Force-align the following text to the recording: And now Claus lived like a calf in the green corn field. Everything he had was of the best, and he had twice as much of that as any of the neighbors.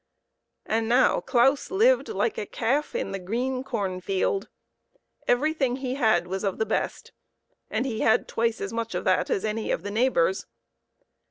And 0.65 0.89
now 0.89 1.19
Claus 1.19 1.69
lived 1.69 2.09
like 2.09 2.39
a 2.39 2.47
calf 2.47 2.95
in 2.95 3.11
the 3.11 3.19
green 3.19 3.63
corn 3.63 4.01
field. 4.01 4.49
Everything 5.27 5.75
he 5.75 5.93
had 5.93 6.25
was 6.25 6.43
of 6.43 6.57
the 6.57 6.65
best, 6.65 7.11
and 7.69 7.85
he 7.85 7.99
had 7.99 8.27
twice 8.27 8.59
as 8.61 8.73
much 8.73 8.95
of 8.95 9.03
that 9.03 9.29
as 9.29 9.45
any 9.45 9.69
of 9.69 9.83
the 9.83 9.91
neighbors. 9.91 10.47